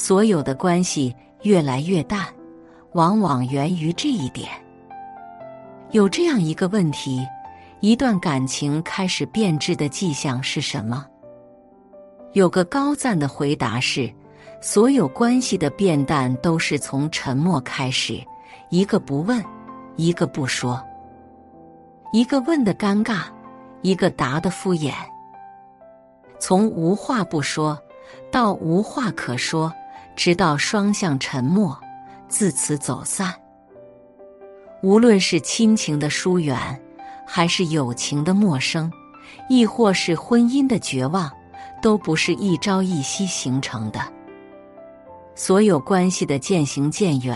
[0.00, 2.24] 所有的关系越来越淡，
[2.92, 4.48] 往往源于这一点。
[5.90, 7.22] 有这样一个问题：
[7.80, 11.06] 一段感情开始变质的迹象是什么？
[12.32, 14.10] 有个高赞的回答是：
[14.62, 18.18] 所有关系的变淡都是从沉默开始，
[18.70, 19.44] 一个不问，
[19.96, 20.82] 一个不说，
[22.10, 23.24] 一个问的尴尬，
[23.82, 24.94] 一个答的敷衍，
[26.38, 27.78] 从无话不说
[28.32, 29.70] 到无话可说，
[30.20, 31.80] 直到双向沉默，
[32.28, 33.34] 自此走散。
[34.82, 36.78] 无论是亲情的疏远，
[37.26, 38.92] 还是友情的陌生，
[39.48, 41.32] 亦或是婚姻的绝望。
[41.80, 44.00] 都不是一朝一夕形成的。
[45.34, 47.34] 所有关系的渐行渐远，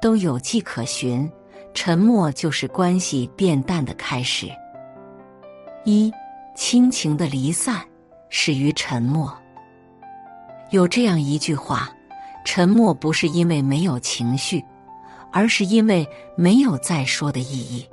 [0.00, 1.30] 都有迹可循。
[1.74, 4.50] 沉默就是关系变淡的开始。
[5.84, 6.10] 一
[6.54, 7.84] 亲情的离散
[8.30, 9.30] 始于沉默。
[10.70, 11.90] 有这样一句话：
[12.46, 14.64] 沉默不是因为没有情绪，
[15.32, 17.84] 而是因为没有再说的意义。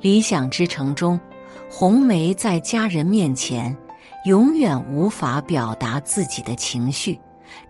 [0.00, 1.18] 理想之城中，
[1.70, 3.74] 红梅在家人面前。
[4.26, 7.18] 永远无法表达自己的情绪，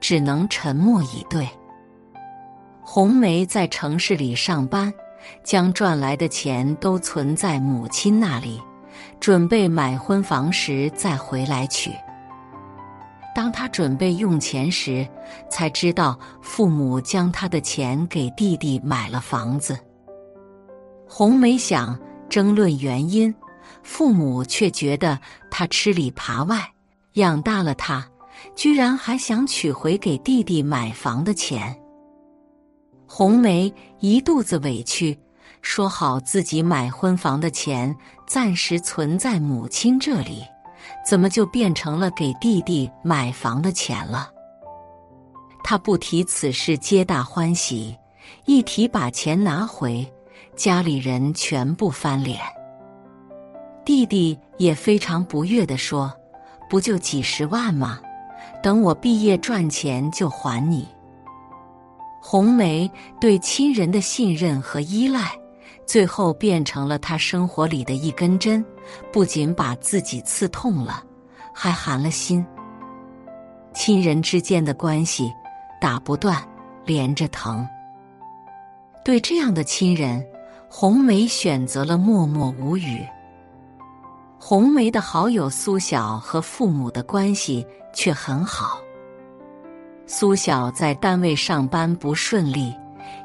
[0.01, 1.49] 只能沉默以对。
[2.83, 4.93] 红梅在城市里上班，
[5.45, 8.61] 将赚来的钱都存在母亲那里，
[9.21, 11.93] 准备买婚房时再回来取。
[13.35, 15.07] 当他准备用钱时，
[15.51, 19.79] 才知道父母将他的钱给弟弟买了房子。
[21.09, 23.35] 红梅想争论原因。
[23.83, 25.19] 父母却觉得
[25.51, 26.71] 他吃里扒外，
[27.15, 28.07] 养大了他，
[28.55, 31.75] 居然还想取回给弟弟买房的钱。
[33.07, 35.19] 红梅一肚子委屈，
[35.63, 37.95] 说好自己买婚房的钱
[38.27, 40.43] 暂时存在母亲这里，
[41.05, 44.31] 怎么就变成了给弟弟买房的钱了？
[45.63, 47.95] 他不提此事，皆大欢喜；
[48.45, 50.07] 一提把钱拿回，
[50.57, 52.41] 家里人全部翻脸。
[53.85, 56.13] 弟弟也非常不悦地说
[56.69, 57.99] ：“不就几十万吗？
[58.63, 60.87] 等我毕业赚钱就还你。”
[62.23, 65.33] 红梅对亲人的信任和依赖，
[65.91, 68.65] 最后变成了他生活里的一根针，
[69.13, 71.03] 不仅把自己刺痛了，
[71.53, 72.47] 还寒了心。
[73.75, 75.33] 亲人之间的关系
[75.81, 76.41] 打不断，
[76.85, 77.67] 连着疼。
[79.05, 80.25] 对这样的亲人，
[80.69, 83.05] 红梅选择了默默无语。
[84.39, 88.79] 红梅的好友苏晓和父母的关系却很好。
[90.07, 92.73] 苏晓在单位上班不顺利，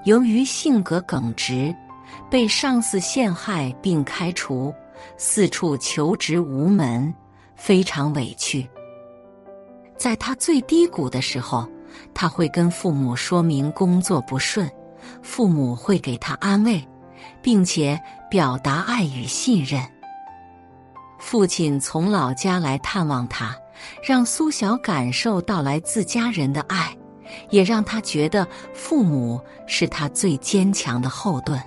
[0.06, 1.72] 由于性格耿直，
[2.30, 4.74] 被上司陷害并开除，
[5.18, 7.14] 四处求职无门，
[7.56, 8.68] 非常委屈。
[9.98, 11.68] 在他最低谷的时候，
[12.14, 14.70] 他会跟父母说明工作不顺，
[15.22, 16.86] 父母会给他安慰，
[17.42, 18.00] 并且
[18.30, 19.82] 表达爱与信任。
[21.18, 23.56] 父亲从老家来探望他，
[24.04, 26.96] 让苏小感受到来自家人的爱，
[27.50, 31.60] 也让他觉得父母是他最坚强的后盾。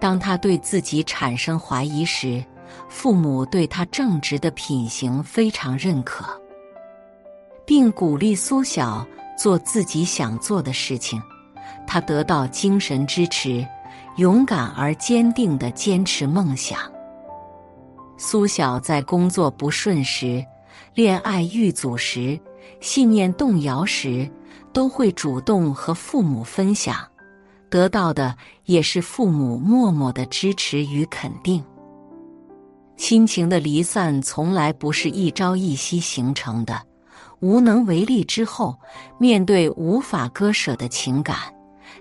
[0.00, 2.44] 当他对自己产生怀疑时，
[2.88, 6.26] 父母对他正直的品行非常认可，
[7.64, 9.06] 并鼓励苏小
[9.38, 11.22] 做自己想做的事情。
[11.86, 13.66] 他得到精神支持，
[14.16, 16.78] 勇敢而坚定的坚持梦想。
[18.16, 20.44] 苏晓在工作不顺时、
[20.94, 22.38] 恋爱遇阻时、
[22.80, 24.30] 信念动摇时，
[24.72, 26.96] 都会主动和父母分享，
[27.74, 28.36] 得到的
[28.66, 31.60] 也是父母默默的支持与肯定。
[32.96, 36.80] 亲情的离散从来不是一朝一夕形成的，
[37.40, 38.78] 无能为力之后，
[39.18, 41.36] 面对无法割舍的情感，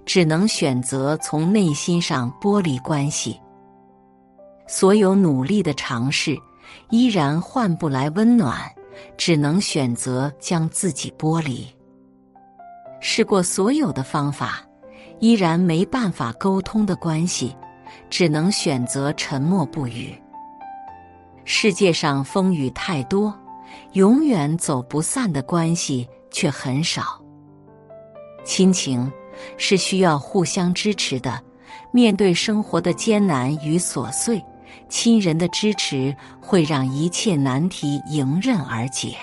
[0.06, 3.42] 只能选择从内心上剥离关系。
[4.68, 6.38] 所有努力的尝试，
[6.92, 8.71] 依然换不来温暖，
[9.18, 11.65] 只能选择将自己剥离。
[13.01, 14.63] 试过所有的方法，
[15.23, 17.55] 依然没办法沟通的关系，
[18.09, 20.13] 只能选择沉默不语。
[21.45, 23.33] 世界上风雨太多，
[23.93, 27.21] 永远走不散的关系却很少。
[28.43, 29.09] 亲情
[29.55, 31.41] 是需要互相支持的，
[31.93, 34.43] 面对生活的艰难与琐碎。
[34.89, 39.15] 亲人的支持会让一切难题迎刃而解。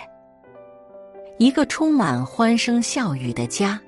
[1.38, 3.78] 一个充满欢声笑语的家，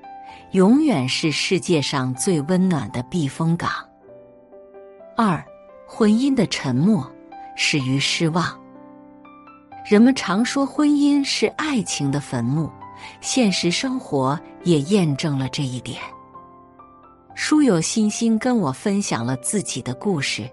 [0.51, 3.71] 永远是世界上最温暖的避风港。
[5.15, 5.43] 二，
[5.87, 7.09] 婚姻的沉默
[7.55, 8.59] 始于失望。
[9.85, 12.69] 人们常说婚姻是爱情的坟墓，
[13.19, 15.99] 现实生活也验证了这一点。
[17.35, 20.49] 书友欣欣跟我分享了自己的故事。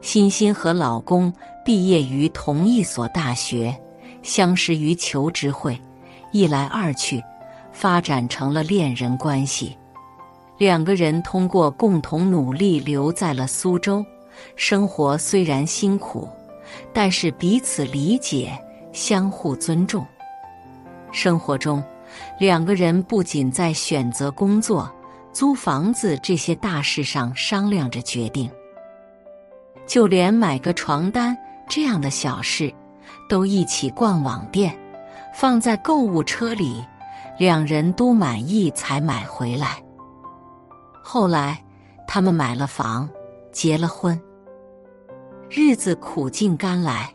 [0.00, 1.32] 欣欣和老公
[1.64, 3.76] 毕业于同一所大学，
[4.22, 5.80] 相识于求职会，
[6.30, 7.22] 一来二去，
[7.80, 9.78] 发展成了恋人关系。
[10.56, 14.04] 两个人通过共同努力留在了苏州，
[14.56, 16.28] 生活虽然辛苦，
[16.92, 18.58] 但是彼此理解，
[18.92, 20.04] 相互尊重。
[21.12, 21.80] 生活中，
[22.40, 24.92] 两个人不仅在选择工作。
[25.30, 28.50] 租房子这些大事上商量着决定，
[29.86, 31.36] 就连买个床单
[31.68, 32.74] 这样的小事，
[33.28, 34.76] 都一起逛网店，
[35.32, 36.82] 放在购物车里，
[37.38, 39.82] 两人都满意才买回来。
[41.02, 41.64] 后来，
[42.06, 43.08] 他们买了房，
[43.52, 44.20] 结了婚，
[45.48, 47.14] 日子苦尽甘来。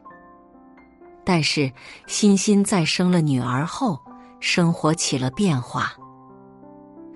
[1.25, 1.71] 但是，
[2.07, 3.99] 欣欣在生了女儿后，
[4.39, 5.93] 生活起了变化。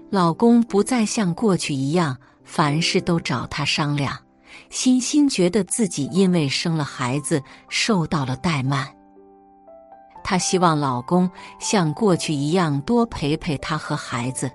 [0.09, 4.17] 老公不再像过去一样凡事都找她商量，
[4.69, 8.87] 欣欣觉得自己因为生了孩子受到了怠慢。
[10.29, 14.51] 她希望老公像过去一样多陪陪她和孩子，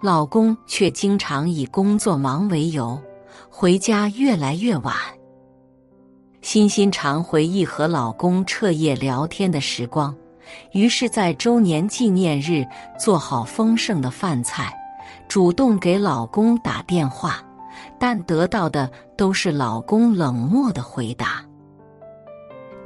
[0.00, 2.96] 老公却经常以工作忙为由
[3.50, 4.94] 回家越来越晚。
[6.40, 10.14] 欣欣常回忆和老公彻夜聊天的时光，
[10.70, 12.64] 于是，在周年纪念日
[12.96, 14.72] 做好丰盛的饭菜。
[15.26, 17.42] 主动给老公打电话，
[17.98, 21.44] 但得到的都是老公冷漠的回答。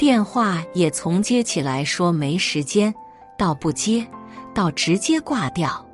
[0.02, 2.92] 电话也从接起来说没时间，
[3.38, 4.04] 到不接，
[4.52, 5.86] 到直接挂掉。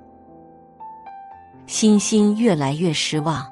[1.67, 3.47] 欣欣越来越失望，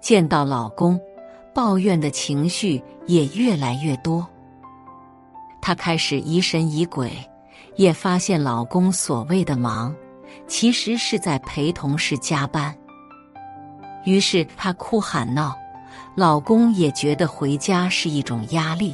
[0.00, 1.00] 见到老公，
[1.54, 4.26] 抱怨的情绪也越来越多。
[5.62, 7.12] 她开始疑神疑鬼，
[7.76, 9.94] 也发现老公所谓的忙。
[10.48, 12.76] 其实是在陪同事加班，
[14.04, 15.56] 于是她哭喊闹，
[16.16, 18.92] 老公也觉得回家是一种压力。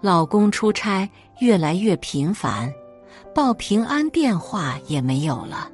[0.00, 1.08] 老公出差
[1.40, 2.72] 越来越频繁，
[3.34, 5.68] 报平安电话也没有了。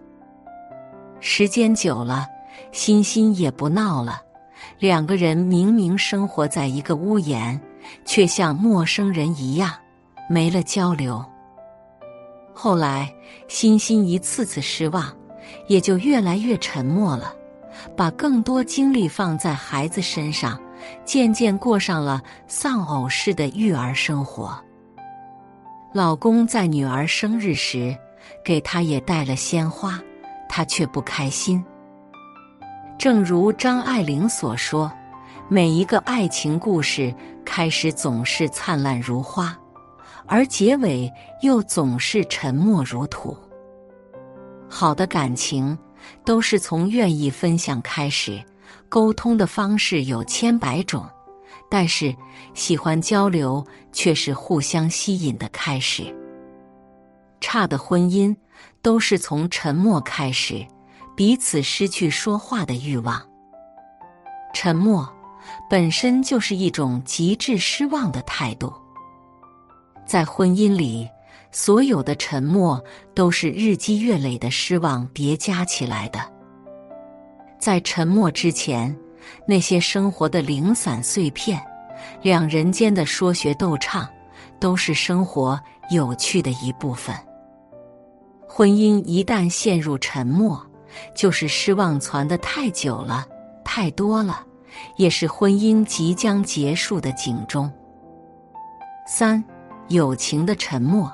[1.21, 2.27] 时间久了，
[2.73, 4.21] 欣欣也不闹了，
[4.81, 7.61] 两个人明明生活在一个屋檐，
[8.05, 9.73] 却像陌生人一样，
[10.29, 11.25] 没了交流。
[12.53, 13.13] 后来，
[13.47, 15.15] 欣欣一次次失望，
[15.69, 17.33] 也就越来越沉默了，
[17.97, 20.61] 把更多精力放在孩子身上，
[21.05, 24.59] 渐渐过上了丧偶式的育儿生活。
[25.93, 27.97] 老公在女儿生日时，
[28.45, 30.01] 给她也带了鲜花，
[30.49, 31.65] 她却不开心。
[32.99, 34.93] 正如张爱玲所说
[35.49, 39.57] ：“每一个爱情故事开始总是灿烂如花。”
[40.29, 41.09] 而结尾
[41.41, 43.37] 又总是沉默如土。
[44.69, 45.79] 好的感情
[46.25, 48.43] 都是从愿意分享开始，
[48.89, 51.09] 沟通的方式有千百种，
[51.71, 52.15] 但是
[52.55, 56.15] 喜欢交流却是互相吸引的开始。
[57.41, 58.35] 差的婚姻
[58.83, 60.67] 都是从沉默开始，
[61.17, 63.23] 彼此失去说话的欲望。
[64.55, 65.09] 沉默
[65.69, 68.73] 本身就是一种极致失望的态度。
[70.07, 71.09] 在婚姻里，
[71.53, 72.83] 所有的沉默
[73.15, 76.36] 都是日积月累的失望叠加起来的。
[77.59, 78.95] 在沉默之前，
[79.47, 81.61] 那些生活的零散碎片，
[82.23, 84.09] 两人间的说学逗唱，
[84.61, 85.59] 都是生活
[85.91, 87.15] 有趣的一部分。
[88.47, 90.65] 婚姻一旦陷入沉默，
[91.15, 93.27] 就是失望攒的太久了、
[93.65, 94.45] 太多了，
[94.97, 97.71] 也是婚姻即将结束的警钟。
[99.07, 99.43] 三。
[99.89, 101.09] 友情的沉默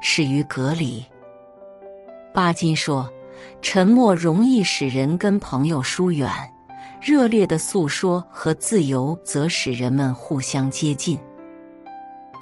[0.00, 1.04] 始于隔离。
[2.32, 3.06] 巴金说
[3.62, 6.30] ：“沉默容易使人跟朋友疏远，
[7.00, 11.16] 热烈的诉说和自由则使人们互相接近。”《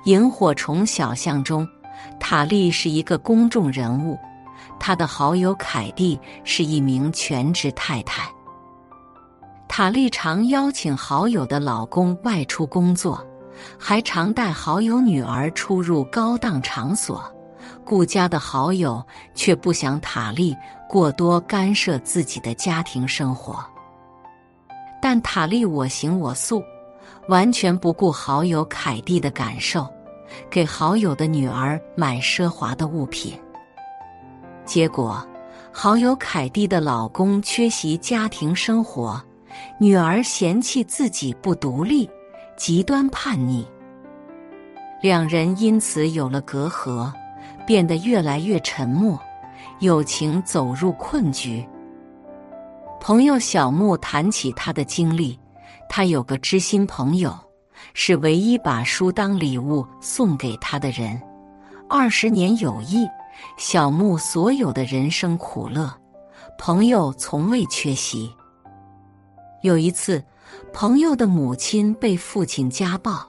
[0.05, 1.67] 萤火虫小巷》中，
[2.19, 4.19] 塔莉是一个公众人物，
[4.81, 8.29] 她的好友凯蒂是一名全职太太。
[9.69, 13.25] 塔莉常邀请好友的老公外出工作。
[13.79, 17.32] 还常带好友女儿出入高档场所，
[17.85, 20.57] 顾家的好友却不想塔利
[20.89, 23.65] 过多干涉自己的家庭生活。
[25.01, 26.63] 但塔利我行我素，
[27.29, 29.87] 完全不顾好友凯蒂的感受，
[30.49, 33.39] 给好友的女儿买奢华的物品。
[34.65, 35.27] 结果，
[35.73, 39.21] 好友凯蒂的老公缺席家庭生活，
[39.79, 42.09] 女儿嫌弃自己不独立。
[42.55, 43.67] 极端叛逆，
[45.01, 47.11] 两人因此有了隔阂，
[47.67, 49.19] 变得越来越沉默，
[49.81, 51.67] 友情走入困局。
[53.01, 55.39] 朋友小木谈起他的经历，
[55.89, 57.37] 他有个知心朋友，
[57.95, 61.21] 是唯一把书当礼物送给他的人。
[61.89, 63.07] 二十年友谊，
[63.57, 65.93] 小木所有的人生苦乐，
[66.57, 68.33] 朋友从未缺席。
[69.63, 70.23] 有一次，
[70.73, 73.29] 朋友的母亲被父亲家暴，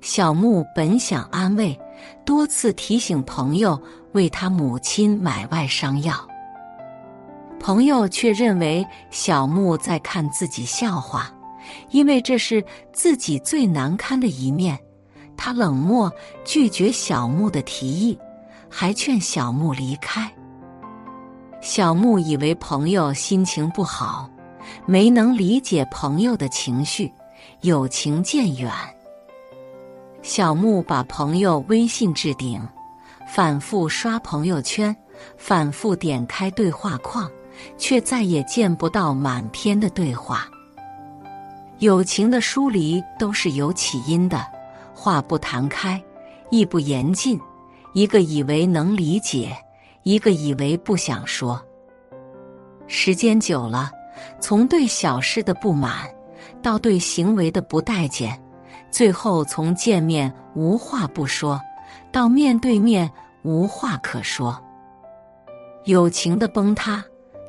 [0.00, 1.78] 小木本想安慰，
[2.24, 3.80] 多次提醒朋友
[4.12, 6.14] 为他母亲买外伤药。
[7.58, 11.32] 朋友却认为小木在看自己笑话，
[11.90, 14.78] 因为这是自己最难堪的一面。
[15.36, 16.12] 他冷漠
[16.44, 18.18] 拒绝小木的提议，
[18.68, 20.30] 还劝小木离开。
[21.60, 24.28] 小木以为朋友心情不好，
[24.84, 27.12] 没能理解朋友的情绪，
[27.60, 28.72] 友情渐远。
[30.22, 32.60] 小木把朋友微信置顶，
[33.26, 34.96] 反复刷朋友圈，
[35.36, 37.30] 反复点开对话框。
[37.76, 40.48] 却再也见不到满篇的对话。
[41.78, 44.44] 友情的疏离都是有起因的，
[44.94, 46.02] 话不谈开，
[46.50, 47.38] 意不言尽，
[47.92, 49.54] 一个以为能理解，
[50.02, 51.62] 一个以为不想说。
[52.86, 53.92] 时间久了，
[54.40, 56.08] 从对小事的不满，
[56.62, 58.42] 到对行为的不待见，
[58.92, 61.60] 最后从见面无话不说，
[62.12, 63.10] 到面对面
[63.42, 64.62] 无话可说。
[65.86, 67.04] 友情的崩塌。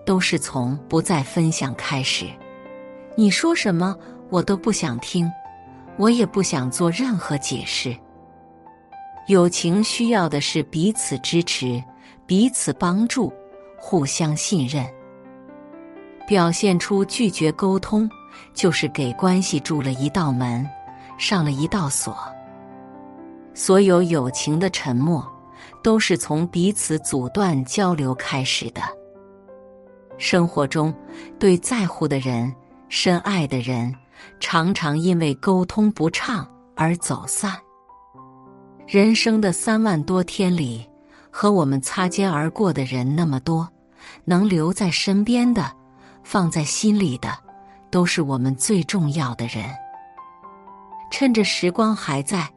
[0.05, 2.25] 都是从不再分享开始。
[3.15, 3.97] 你说什么，
[4.29, 5.31] 我都不想听，
[5.95, 7.95] 我也不想做任何解释。
[9.27, 11.81] 友情需要的是彼此支持、
[12.25, 13.31] 彼此帮助、
[13.77, 14.85] 互相信任。
[16.27, 18.09] 表现出拒绝沟通，
[18.53, 20.69] 就是给关系筑了一道门，
[21.17, 22.15] 上了一道锁。
[23.53, 25.25] 所有友情的沉默，
[25.83, 28.81] 都是从彼此阻断交流开始的。
[30.17, 30.93] 生活中，
[31.39, 32.53] 对在乎的人、
[32.89, 33.93] 深爱的人，
[34.39, 37.55] 常常因为沟通不畅而走散。
[38.87, 40.87] 人生的三万多天里，
[41.29, 43.67] 和我们擦肩而过的人那么多，
[44.25, 45.71] 能留在身边的、
[46.23, 47.29] 放在心里的，
[47.91, 49.65] 都是我们最重要的人。
[51.13, 52.51] 趁着时光还在，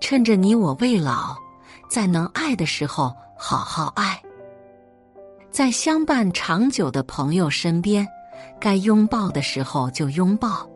[0.00, 1.36] 趁着你我未老，
[1.88, 4.20] 在能爱的时候好好爱。
[5.48, 8.04] 在相伴长久的朋友身边，
[8.60, 10.68] 该拥抱的时候就拥抱；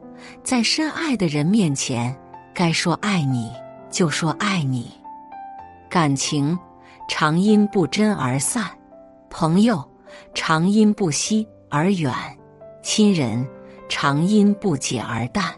[0.44, 2.16] 在深爱的人面前，
[2.54, 3.50] 该说爱你
[3.90, 4.92] 就说爱你。
[5.90, 6.56] 感情
[7.08, 8.64] 常因不真而散，
[9.28, 9.84] 朋友
[10.34, 12.14] 常因不惜而远，
[12.80, 13.44] 亲人
[13.88, 15.52] 常因不解而淡。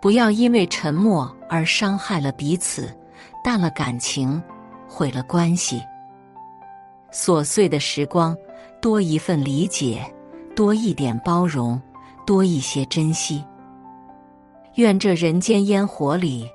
[0.00, 2.96] 不要因为沉默而伤害了彼此，
[3.42, 4.40] 淡了感情，
[4.88, 5.82] 毁了关系。
[7.10, 8.36] 琐碎的时光，
[8.80, 10.04] 多一份理解，
[10.54, 11.80] 多一点包容，
[12.24, 13.44] 多一些珍惜。
[14.74, 16.48] 愿这人间烟火里，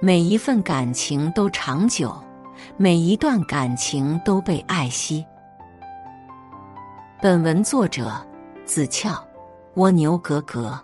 [0.00, 2.12] 每一份感情都长久，
[2.76, 5.24] 每一段感情都被爱惜。
[7.22, 8.10] 本文作者：
[8.64, 9.24] 子俏，
[9.74, 10.76] 蜗牛格格。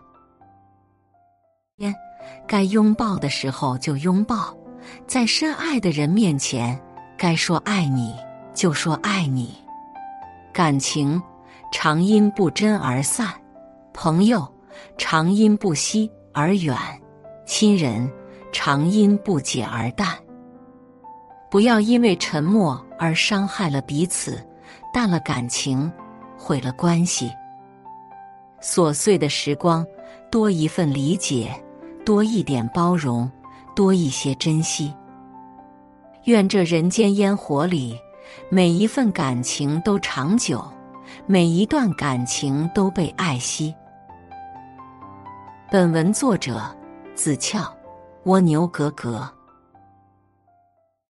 [2.46, 4.56] 该拥抱的时候就拥抱，
[5.06, 6.80] 在深爱的人面前，
[7.16, 8.14] 该说爱你。
[8.54, 9.52] 就说爱你，
[10.52, 11.20] 感情
[11.72, 13.26] 常因不真而散，
[13.92, 14.46] 朋友
[14.96, 16.76] 常因不惜而远，
[17.44, 18.08] 亲人
[18.52, 20.16] 常因不解而淡。
[21.50, 24.40] 不要因为沉默而伤害了彼此，
[24.92, 25.90] 淡了感情，
[26.38, 27.28] 毁了关系。
[28.62, 29.84] 琐碎的时光，
[30.30, 31.52] 多一份理解，
[32.04, 33.30] 多一点包容，
[33.74, 34.92] 多一些珍惜。
[36.24, 37.98] 愿这人间烟火里。
[38.48, 40.64] 每一份感情都长久，
[41.26, 43.74] 每一段感情都被爱惜。
[45.70, 46.60] 本文作者：
[47.14, 47.70] 子俏，
[48.24, 49.30] 蜗牛格格。